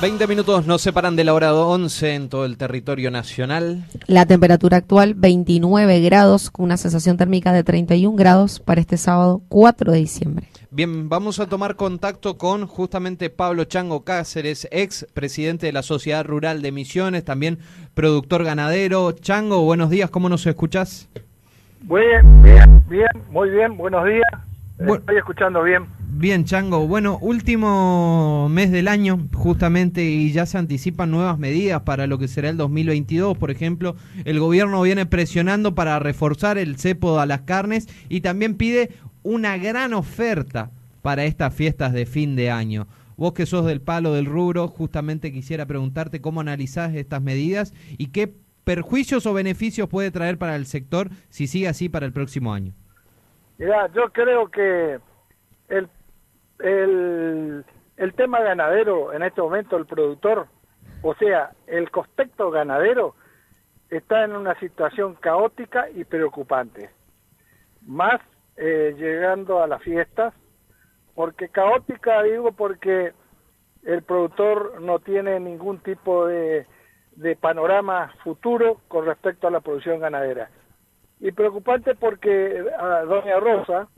[0.00, 3.84] 20 minutos nos separan de la hora 11 en todo el territorio nacional.
[4.06, 9.40] La temperatura actual 29 grados con una sensación térmica de 31 grados para este sábado
[9.48, 10.48] 4 de diciembre.
[10.70, 16.26] Bien, vamos a tomar contacto con justamente Pablo Chango Cáceres, ex presidente de la Sociedad
[16.26, 17.58] Rural de Misiones, también
[17.94, 19.12] productor ganadero.
[19.12, 21.08] Chango, buenos días, ¿cómo nos escuchás?
[21.80, 24.28] Bien, bien, bien, muy bien, buenos días.
[24.78, 25.95] Estoy escuchando bien.
[26.18, 26.86] Bien, Chango.
[26.86, 32.26] Bueno, último mes del año, justamente, y ya se anticipan nuevas medidas para lo que
[32.26, 33.36] será el 2022.
[33.36, 38.54] Por ejemplo, el gobierno viene presionando para reforzar el cepo a las carnes y también
[38.56, 38.92] pide
[39.24, 40.70] una gran oferta
[41.02, 42.86] para estas fiestas de fin de año.
[43.18, 48.06] Vos que sos del palo del rubro, justamente quisiera preguntarte cómo analizás estas medidas y
[48.06, 48.32] qué
[48.64, 52.72] perjuicios o beneficios puede traer para el sector si sigue así para el próximo año.
[53.58, 54.98] Mira, yo creo que
[55.68, 55.88] el
[56.60, 57.64] el,
[57.96, 60.46] el tema ganadero en este momento, el productor,
[61.02, 63.14] o sea, el cospecto ganadero,
[63.90, 66.90] está en una situación caótica y preocupante.
[67.82, 68.20] Más
[68.56, 70.34] eh, llegando a las fiestas,
[71.14, 73.12] porque caótica digo porque
[73.84, 76.66] el productor no tiene ningún tipo de,
[77.12, 80.50] de panorama futuro con respecto a la producción ganadera.
[81.20, 83.88] Y preocupante porque a Doña Rosa,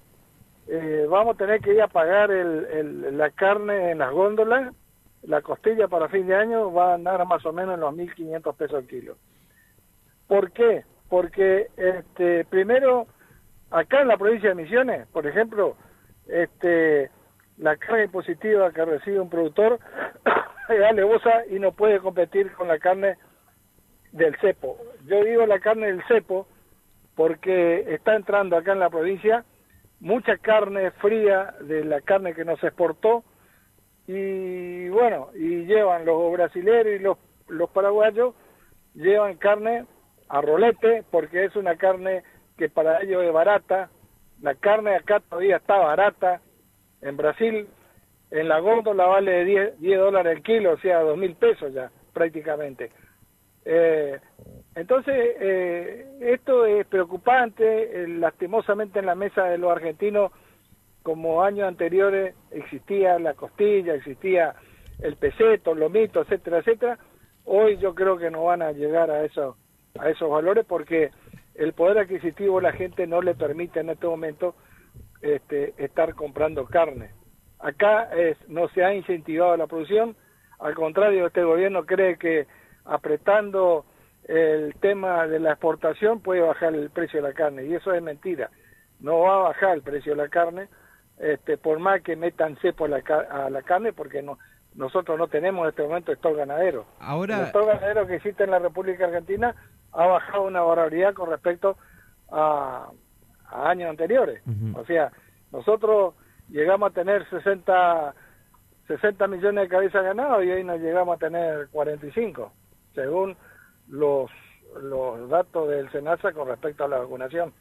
[0.70, 4.74] eh, vamos a tener que ir a pagar el, la carne en las góndolas,
[5.22, 8.54] la costilla para fin de año va a andar más o menos en los 1.500
[8.54, 9.16] pesos al kilo.
[10.26, 10.84] ¿Por qué?
[11.08, 13.06] Porque este, primero,
[13.70, 15.74] acá en la provincia de Misiones, por ejemplo,
[16.26, 17.10] este,
[17.56, 19.78] la carne positiva que recibe un productor
[20.68, 23.16] es alevosa y no puede competir con la carne
[24.12, 24.76] del cepo.
[25.06, 26.46] Yo digo la carne del cepo
[27.14, 29.44] porque está entrando acá en la provincia
[30.00, 33.24] mucha carne fría de la carne que nos exportó.
[34.06, 38.34] Y bueno, y llevan los brasileños y los, los paraguayos,
[38.94, 39.84] llevan carne
[40.28, 42.22] a rolete porque es una carne
[42.56, 43.90] que para ellos es barata,
[44.40, 46.40] la carne acá todavía está barata,
[47.02, 47.68] en Brasil.
[48.30, 51.72] En la góndola vale de 10, 10 dólares el kilo, o sea, dos mil pesos
[51.72, 52.90] ya prácticamente.
[53.64, 54.18] Eh,
[54.78, 57.64] entonces, eh, esto es preocupante,
[58.04, 60.30] eh, lastimosamente en la mesa de los argentinos,
[61.02, 64.54] como años anteriores, existía la costilla, existía
[65.00, 66.98] el peseto, el lomito, etcétera, etcétera.
[67.44, 69.56] Hoy yo creo que no van a llegar a, eso,
[69.98, 71.10] a esos valores porque
[71.56, 74.54] el poder adquisitivo la gente no le permite en este momento
[75.22, 77.10] este, estar comprando carne.
[77.58, 80.14] Acá es, no se ha incentivado la producción,
[80.60, 82.46] al contrario, este gobierno cree que
[82.84, 83.84] apretando
[84.28, 88.02] el tema de la exportación puede bajar el precio de la carne y eso es
[88.02, 88.50] mentira.
[89.00, 90.68] No va a bajar el precio de la carne,
[91.18, 94.38] este, por más que metan cepo a la, a la carne, porque no,
[94.74, 96.84] nosotros no tenemos en este momento stock ganadero.
[97.00, 97.40] Ahora...
[97.40, 99.54] El stock ganadero que existe en la República Argentina
[99.92, 101.78] ha bajado una barbaridad con respecto
[102.30, 102.90] a,
[103.50, 104.42] años anteriores.
[104.74, 105.10] O sea,
[105.52, 106.14] nosotros
[106.50, 108.14] llegamos a tener 60,
[108.88, 112.52] 60 millones de cabezas ganadas y hoy nos llegamos a tener 45
[112.94, 113.36] según
[113.88, 114.30] los
[114.82, 117.52] los datos del SENASA con respecto a la vacunación.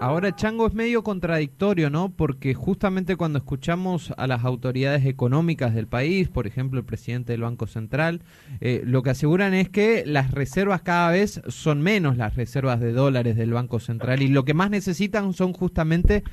[0.00, 2.10] Ahora, Chango, es medio contradictorio, ¿no?
[2.10, 7.42] Porque justamente cuando escuchamos a las autoridades económicas del país, por ejemplo, el presidente del
[7.42, 8.22] Banco Central,
[8.60, 12.92] eh, lo que aseguran es que las reservas cada vez son menos las reservas de
[12.92, 16.24] dólares del Banco Central y lo que más necesitan son justamente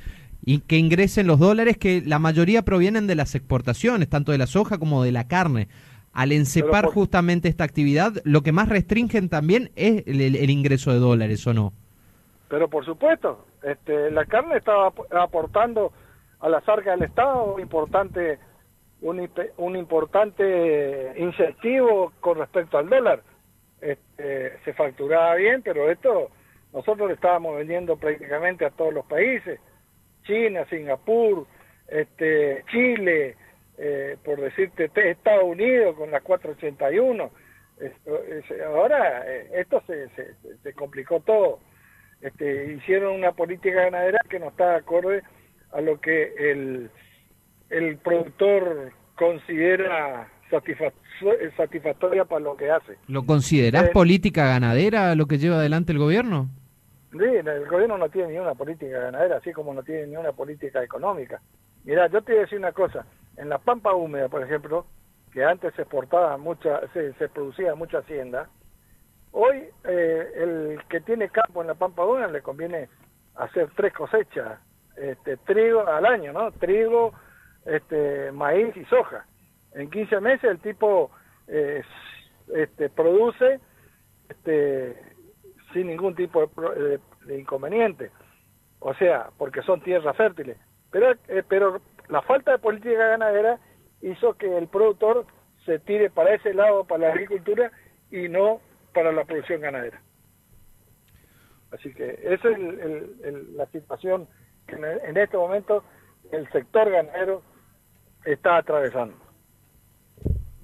[0.44, 4.47] y que ingresen los dólares que la mayoría provienen de las exportaciones, tanto de la
[4.47, 5.67] soja como de la carne
[6.17, 11.45] al encepar justamente esta actividad, lo que más restringen también es el, ingreso de dólares,
[11.45, 11.74] ¿o no?
[12.50, 15.94] Pero por supuesto, este, la carne estaba aportando
[16.39, 18.39] a las arcas del Estado un importante,
[19.01, 23.21] un, un importante incentivo con respecto al dólar.
[23.80, 26.31] Este, se facturaba bien, pero esto
[26.74, 29.59] nosotros lo estábamos vendiendo prácticamente a todos los países,
[30.24, 31.45] China, Singapur,
[31.88, 33.36] este, Chile,
[33.77, 37.31] eh, por decirte, Estados Unidos con la 481.
[38.65, 40.09] ahora eh, esto se,
[40.63, 41.59] se, complicó todo.
[42.21, 45.21] Este, hicieron una política ganadera que no está acorde
[45.71, 46.89] a lo que el,
[47.69, 52.97] el productor considera satisfactoria para lo que hace.
[53.07, 56.50] ¿Lo considerás eh, política ganadera lo que lleva adelante el gobierno?
[57.12, 60.31] Sí, el gobierno no tiene ni una política ganadera, así como no tiene ni una
[60.31, 61.41] política económica.
[61.83, 63.06] Mira, yo te voy a decir una cosa,
[63.38, 64.86] en la pampa húmeda, por ejemplo,
[65.31, 68.50] que antes se exportaba mucha, se, producía mucha hacienda,
[69.31, 72.89] hoy eh, el que tiene campo en la pampa húmeda le conviene
[73.36, 74.60] hacer tres cosechas,
[74.95, 76.51] este, trigo al año, ¿no?
[76.54, 77.13] Trigo,
[77.66, 79.25] este, maíz y soja.
[79.74, 81.12] En 15 meses el tipo
[81.48, 81.84] eh,
[82.56, 83.60] este, produce
[84.30, 85.00] este,
[85.74, 86.50] sin ningún tipo
[87.25, 88.12] de, inconveniente.
[88.80, 90.57] O sea, porque son tierras fértiles.
[90.92, 93.59] Pero, eh, pero la falta de política ganadera
[94.01, 95.25] hizo que el productor
[95.65, 97.71] se tire para ese lado, para la agricultura,
[98.12, 98.62] y no
[98.94, 100.01] para la producción ganadera.
[101.71, 102.57] Así que esa es
[103.54, 104.27] la situación
[104.65, 105.83] que en este momento
[106.31, 107.42] el sector ganadero
[108.25, 109.15] está atravesando.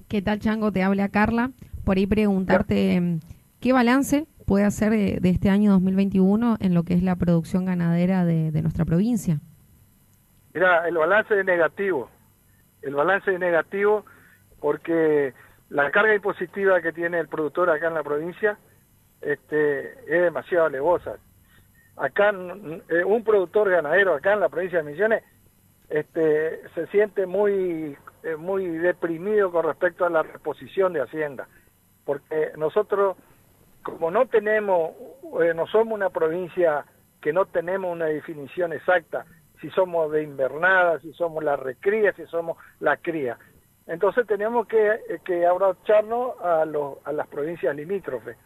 [0.08, 0.72] ¿Qué tal, Chango?
[0.72, 1.50] Te habla Carla.
[1.84, 3.20] Por ahí preguntarte em,
[3.60, 8.24] qué balance puede hacer de, este año 2021 en lo que es la producción ganadera
[8.24, 9.40] de, nuestra provincia.
[10.54, 12.08] Mira, el balance es negativo.
[12.80, 14.04] El balance es negativo
[14.60, 15.34] porque
[15.68, 18.56] la carga impositiva que tiene el productor acá en la provincia
[19.20, 21.16] este, es demasiado alevosa.
[21.96, 22.32] Acá
[22.88, 25.24] eh, un productor ganadero acá en la provincia de Misiones
[25.88, 31.48] este, se siente muy, eh, muy deprimido con respecto a la reposición de Hacienda,
[32.04, 33.16] porque nosotros,
[33.82, 34.92] como no tenemos,
[35.42, 36.84] eh, no somos una provincia
[37.20, 39.26] que no tenemos una definición exacta,
[39.64, 43.38] si somos de invernada, si somos la recría, si somos la cría.
[43.86, 48.36] Entonces tenemos que, que abrazarnos a, los, a las provincias limítrofes.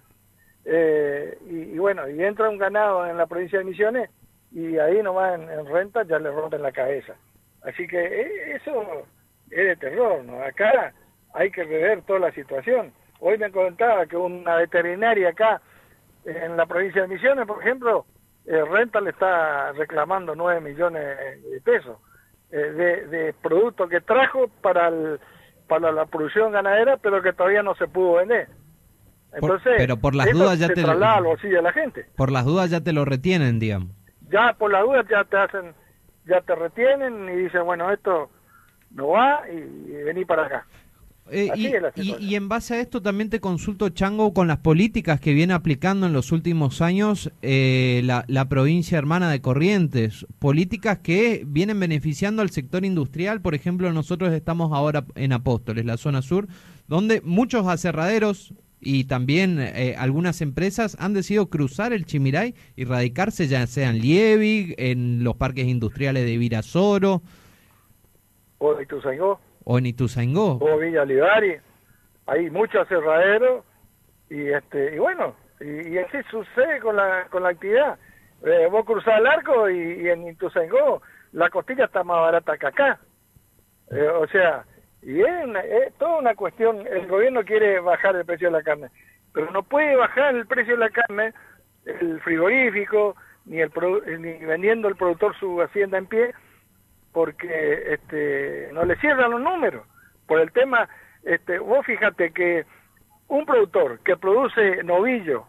[0.65, 4.11] Eh, y, bueno, y entra un ganado en la provincia de Misiones
[4.53, 7.17] y ahí nomás en, en renta ya le rompen la cabeza.
[7.63, 9.05] Así que eh, eso
[9.51, 10.41] es de terror, ¿no?
[10.41, 10.93] Acá
[11.35, 12.93] hay que rever toda la situación.
[13.19, 15.61] Hoy me contaba que una veterinaria acá
[16.25, 18.07] en la provincia de Misiones, por ejemplo,
[18.49, 21.03] eh, Renta le está reclamando 9 millones
[21.51, 21.99] de pesos
[22.51, 25.21] eh, de, de productos que trajo para, el,
[25.67, 28.49] para la producción ganadera, pero que todavía no se pudo vender.
[29.33, 32.07] Entonces, pero por las dudas ya te lo, la gente.
[32.17, 33.91] Por las dudas ya te lo retienen, digamos.
[34.31, 35.75] Ya por las dudas ya te hacen
[36.29, 38.31] ya te retienen y dicen, bueno, esto
[38.91, 40.67] no va y, vení para acá.
[41.31, 41.51] Eh,
[41.97, 46.07] y, en base a esto también te consulto, Chango, con las políticas que viene aplicando
[46.07, 52.43] en los últimos años eh, la, la, provincia hermana de Corrientes, políticas que vienen beneficiando
[52.43, 53.41] al sector industrial.
[53.41, 56.49] Por ejemplo, nosotros estamos ahora en Apóstoles, la zona sur,
[56.87, 63.49] donde muchos aserraderos y también eh, algunas empresas han decidido cruzar el Chimiray y radicarse
[63.49, 67.23] ya sea en Liebig, en los parques industriales de Virasoro.
[68.59, 69.41] O en Ituzaingó.
[69.71, 70.59] O en Ituzaingó.
[70.63, 71.59] O Villa Livari.
[72.27, 73.67] Hay muchos aserraderos
[74.31, 77.99] y, este, y bueno, y, así sucede con la, con la actividad.
[78.47, 82.99] Eh, vos cruzás el arco y, en Ituzaingó la costilla está más barata que acá.
[83.91, 84.65] Eh, o sea,
[85.03, 88.89] y es, toda una cuestión, el gobierno quiere bajar el precio de la carne,
[89.35, 91.35] pero no puede bajar el precio de la carne
[91.85, 93.71] el frigorífico, ni, el
[94.19, 96.35] ni vendiendo el productor su hacienda en pie,
[97.13, 99.87] porque este, no le cierran los números.
[100.27, 100.89] Por el tema,
[101.23, 102.67] este, vos fíjate que
[103.29, 105.47] un productor que produce novillo,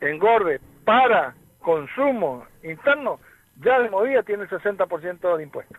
[0.00, 3.20] engorde, para consumo interno,
[3.60, 5.78] ya de movida tiene el 60% de impuestos.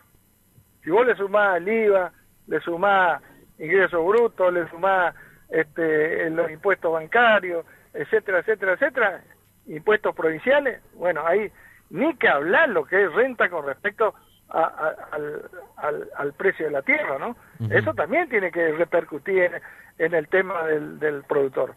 [0.82, 2.12] Si vos le sumás el IVA,
[2.46, 3.22] le sumás
[3.58, 5.14] ingresos brutos, le sumás
[5.48, 9.24] este, los impuestos bancarios, etcétera, etcétera, etcétera,
[9.66, 11.50] impuestos provinciales, bueno, ahí
[11.90, 14.14] ni que hablar lo que es renta con respecto
[14.52, 17.36] al, al, precio de la tierra, ¿no?
[17.70, 19.50] Eso también tiene que repercutir
[19.98, 21.74] en, el tema del, del productor,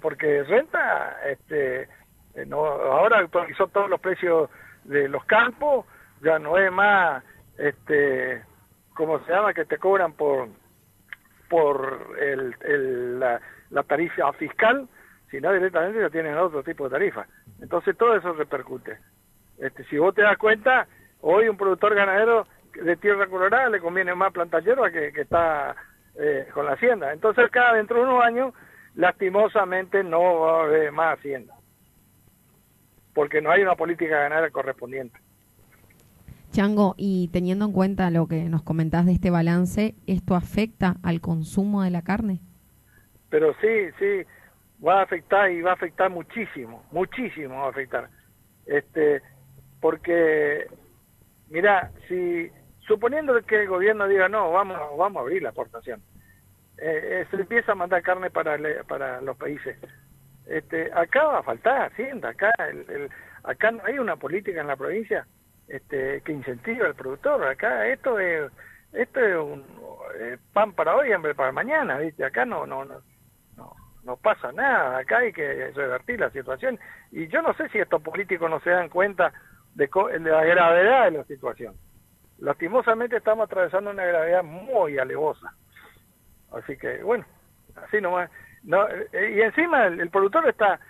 [0.00, 1.88] porque renta, este,
[2.46, 4.48] no, ahora actualizó todos los precios
[4.84, 5.84] de los campos,
[6.22, 7.22] ya no es más,
[7.58, 8.42] este,
[8.94, 9.52] ¿cómo se llama?
[9.52, 10.48] Que te cobran por
[11.48, 13.40] por el, la,
[13.86, 14.88] tarifa fiscal,
[15.30, 17.26] sino directamente ya tienen otro tipo de tarifa.
[17.60, 18.98] Entonces todo eso repercute.
[19.58, 20.86] Este, si vos te das cuenta,
[21.20, 25.74] hoy un productor ganadero de tierra colorada le conviene más plantar hierba que, que está
[26.18, 27.12] eh, con la hacienda.
[27.12, 28.54] Entonces cada dentro de unos años,
[28.94, 31.54] lastimosamente no va a haber más hacienda,
[33.14, 35.18] porque no hay una política ganadera correspondiente.
[36.50, 41.20] Chango, y teniendo en cuenta lo que nos comentás de este balance, ¿esto afecta al
[41.20, 42.40] consumo de la carne?
[43.28, 44.26] Pero sí, sí,
[44.84, 48.08] va a afectar y va a afectar muchísimo, muchísimo va a afectar.
[48.66, 49.22] Este,
[49.80, 50.66] porque,
[51.50, 52.50] mira, si
[52.86, 56.02] suponiendo que el gobierno diga no, vamos, vamos a abrir la exportación,
[56.78, 59.76] eh, eh, se empieza a mandar carne para, para los países.
[60.46, 63.10] Este, acá va a faltar hacienda, acá, el,
[63.44, 65.26] acá no hay una política en la provincia
[65.68, 67.44] este, que incentiva al productor.
[67.44, 68.50] Acá esto es
[68.92, 69.64] esto es un
[70.18, 72.24] eh, pan para hoy, hambre para mañana, ¿viste?
[72.24, 73.02] Acá no no no
[74.04, 76.78] no pasa nada, acá hay que revertir la situación
[77.12, 79.34] y yo no sé si estos políticos no se dan cuenta
[79.78, 81.74] de, la gravedad de la situación.
[82.38, 85.54] Lastimosamente estamos atravesando una gravedad muy alevosa.
[86.52, 87.24] Así que, bueno,
[87.76, 88.30] así nomás.
[88.64, 90.80] No, eh, y encima el, productor está,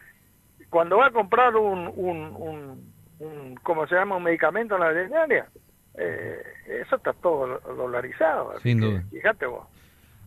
[0.70, 4.16] cuando va a comprar un, un, un, ¿cómo se llama?
[4.16, 5.48] Un medicamento en la veterinaria,
[5.94, 8.58] eh, eso está todo dolarizado.
[8.60, 9.02] Sin duda.
[9.10, 9.66] Fíjate vos.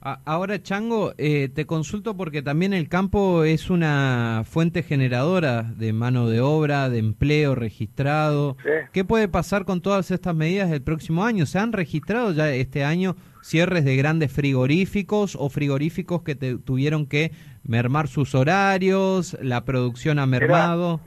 [0.03, 6.27] Ahora, Chango, eh, te consulto porque también el campo es una fuente generadora de mano
[6.27, 8.57] de obra, de empleo registrado.
[8.93, 11.45] ¿Qué puede pasar con todas estas medidas del próximo año?
[11.45, 17.29] ¿Se han registrado ya este año cierres de grandes frigoríficos o frigoríficos que tuvieron que
[17.63, 20.99] mermar sus horarios, la producción ha mermado?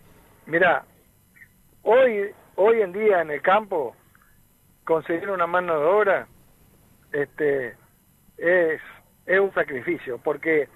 [0.47, 0.85] Mira,
[1.83, 3.97] hoy, hoy en día en el campo,
[4.85, 6.29] conseguir una mano de obra,
[7.13, 7.75] este
[8.39, 8.81] es,
[9.27, 10.69] es un sacrificio, porque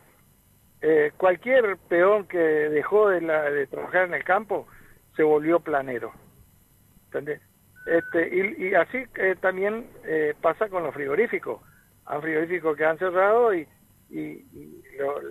[0.80, 4.66] eh, cualquier peón que dejó de, la, de trabajar en el campo
[5.16, 6.12] se volvió planero.
[7.06, 7.40] ¿Entendés?
[7.86, 11.60] Este, y, así eh, también eh, pasa con los frigoríficos.
[12.06, 13.66] Hay frigoríficos que han cerrado y,
[14.10, 14.44] y,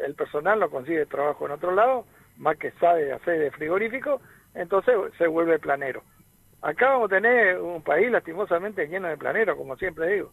[0.05, 2.05] el personal no consigue trabajo en otro lado,
[2.37, 4.21] más que sabe hacer de frigorífico,
[4.53, 6.03] entonces se vuelve planero.
[6.61, 10.31] Acá vamos a tener un país lastimosamente lleno de planeros, como siempre digo.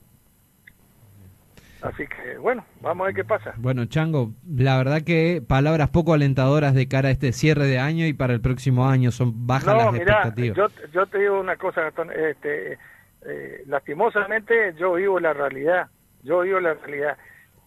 [1.84, 3.52] Así que bueno, vamos a ver qué pasa.
[3.58, 8.06] Bueno, Chango, la verdad que palabras poco alentadoras de cara a este cierre de año
[8.06, 10.56] y para el próximo año son bajas las expectativas.
[10.56, 12.78] Yo, yo te digo una cosa, este,
[13.26, 15.88] eh, lastimosamente yo vivo la realidad,
[16.22, 17.18] yo vivo la realidad.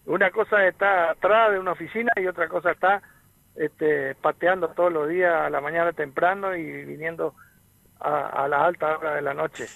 [0.06, 3.00] Una cosa está atrás de una oficina y otra cosa está
[3.54, 7.34] este, pateando todos los días a la mañana temprano y viniendo
[8.00, 9.66] a, a la alta hora de la noche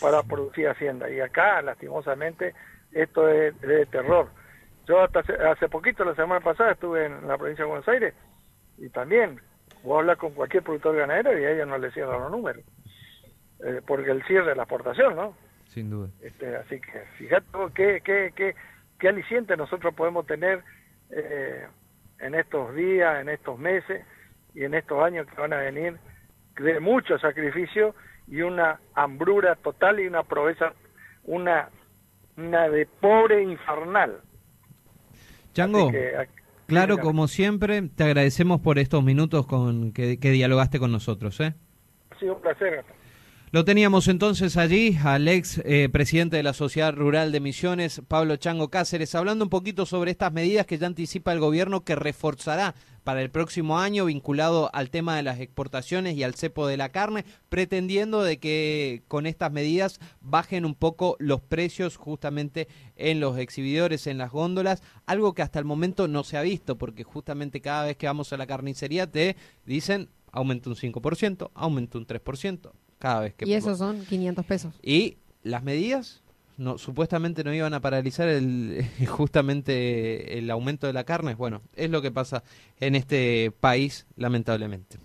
[0.00, 1.08] para producir hacienda.
[1.08, 2.54] Y acá, lastimosamente,
[2.94, 4.28] esto es de terror.
[4.86, 5.20] Yo hasta
[5.50, 8.14] hace, poquito, la semana pasada, estuve en la provincia de Buenos Aires
[8.78, 9.40] y también
[9.82, 12.64] voy a hablar con cualquier productor ganadero y a ellos no les cierran los números.
[13.64, 15.34] Eh, porque el cierre de la exportación, ¿no?
[15.68, 16.08] Sin duda.
[16.20, 18.54] Este, así que fíjate qué, qué, qué,
[18.98, 20.62] qué aliciente nosotros podemos tener
[21.10, 21.66] eh,
[22.20, 24.04] en estos días, en estos meses
[24.54, 25.96] y en estos años que van a venir
[26.56, 27.94] de mucho sacrificio
[28.28, 30.72] y una hambrura total y una proveza,
[31.24, 31.68] una
[32.36, 34.20] una de pobre infernal.
[35.52, 35.92] Chango,
[36.66, 41.38] claro, como siempre, te agradecemos por estos minutos con que, dialogaste con nosotros.
[41.40, 41.54] ¿eh?
[42.10, 42.84] Ha sido un placer.
[43.54, 48.34] Lo teníamos entonces allí al ex eh, presidente de la Sociedad Rural de Misiones, Pablo
[48.34, 52.74] Chango Cáceres, hablando un poquito sobre estas medidas que ya anticipa el gobierno que reforzará
[53.04, 56.88] para el próximo año vinculado al tema de las exportaciones y al cepo de la
[56.88, 63.38] carne, pretendiendo de que con estas medidas bajen un poco los precios justamente en los
[63.38, 67.60] exhibidores, en las góndolas, algo que hasta el momento no se ha visto, porque justamente
[67.60, 72.72] cada vez que vamos a la carnicería te dicen aumenta un 5%, aumenta un 3%
[73.04, 73.46] cada vez que...
[73.46, 74.74] Y esos son 500 pesos.
[74.82, 76.22] Y las medidas
[76.56, 81.34] no, supuestamente no iban a paralizar el, justamente el aumento de la carne.
[81.34, 82.42] Bueno, es lo que pasa
[82.80, 84.96] en este país, lamentablemente.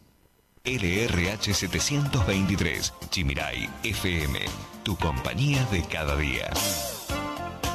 [0.63, 4.39] LRH 723, Chimirai FM,
[4.83, 6.49] tu compañía de cada día.